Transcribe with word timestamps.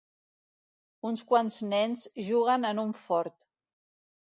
Uns 1.11 1.23
quants 1.33 1.59
nens 1.75 2.03
juguen 2.31 2.69
en 2.75 2.87
un 2.89 2.99
fort. 3.07 3.51